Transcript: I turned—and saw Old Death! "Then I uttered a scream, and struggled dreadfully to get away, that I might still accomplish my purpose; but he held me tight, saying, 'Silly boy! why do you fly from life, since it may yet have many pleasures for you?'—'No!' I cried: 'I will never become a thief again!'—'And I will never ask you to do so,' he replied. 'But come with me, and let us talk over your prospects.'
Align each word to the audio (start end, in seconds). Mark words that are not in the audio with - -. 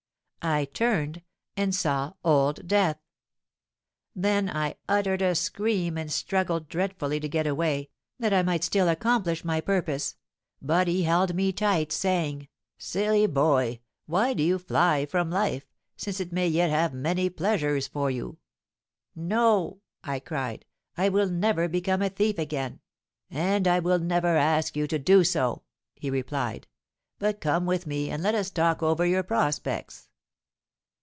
I 0.43 0.65
turned—and 0.73 1.75
saw 1.75 2.13
Old 2.25 2.65
Death! 2.67 2.97
"Then 4.15 4.49
I 4.49 4.73
uttered 4.89 5.21
a 5.21 5.35
scream, 5.35 5.99
and 5.99 6.11
struggled 6.11 6.67
dreadfully 6.67 7.19
to 7.19 7.29
get 7.29 7.45
away, 7.45 7.91
that 8.17 8.33
I 8.33 8.41
might 8.41 8.63
still 8.63 8.89
accomplish 8.89 9.45
my 9.45 9.61
purpose; 9.61 10.15
but 10.59 10.87
he 10.87 11.03
held 11.03 11.35
me 11.35 11.51
tight, 11.53 11.91
saying, 11.91 12.47
'Silly 12.79 13.27
boy! 13.27 13.81
why 14.07 14.33
do 14.33 14.41
you 14.41 14.57
fly 14.57 15.05
from 15.05 15.29
life, 15.29 15.67
since 15.95 16.19
it 16.19 16.33
may 16.33 16.47
yet 16.47 16.71
have 16.71 16.91
many 16.91 17.29
pleasures 17.29 17.85
for 17.87 18.09
you?'—'No!' 18.09 19.79
I 20.03 20.19
cried: 20.19 20.65
'I 20.97 21.09
will 21.09 21.29
never 21.29 21.67
become 21.67 22.01
a 22.01 22.09
thief 22.09 22.39
again!'—'And 22.39 23.67
I 23.67 23.77
will 23.77 23.99
never 23.99 24.37
ask 24.37 24.75
you 24.75 24.87
to 24.87 24.97
do 24.97 25.23
so,' 25.23 25.61
he 25.93 26.09
replied. 26.09 26.65
'But 27.19 27.41
come 27.41 27.67
with 27.67 27.85
me, 27.85 28.09
and 28.09 28.23
let 28.23 28.33
us 28.33 28.49
talk 28.49 28.81
over 28.81 29.05
your 29.05 29.21
prospects.' 29.21 30.07